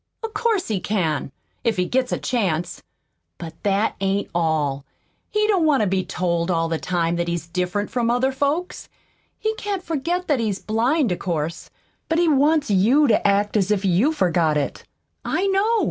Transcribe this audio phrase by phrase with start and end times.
[0.23, 1.31] "Of course he can
[1.63, 2.81] if he gets a chance!
[3.37, 4.83] But that ain't all.
[5.29, 8.89] He don't want to be told all the time that he's different from other folks.
[9.37, 11.69] He can't forget that he's blind, of course,
[12.09, 14.85] but he wants you to act as if you forgot it.
[15.23, 15.79] I know.